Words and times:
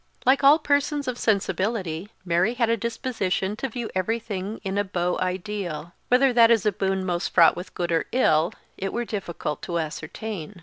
Like 0.25 0.43
all 0.43 0.57
persons 0.57 1.07
of 1.07 1.19
sensibility, 1.19 2.09
Mary 2.25 2.55
had 2.55 2.71
a 2.71 2.75
disposition 2.75 3.55
to 3.57 3.69
view 3.69 3.87
everything 3.93 4.59
in 4.63 4.79
a 4.79 4.83
beau 4.83 5.19
ideal: 5.19 5.93
whether 6.07 6.33
that 6.33 6.49
is 6.49 6.65
a 6.65 6.71
boon 6.71 7.05
most 7.05 7.27
fraught 7.31 7.55
with 7.55 7.75
good 7.75 7.91
or 7.91 8.05
ill 8.11 8.51
it 8.79 8.93
were 8.93 9.05
difficult 9.05 9.61
to 9.61 9.77
ascertain. 9.77 10.59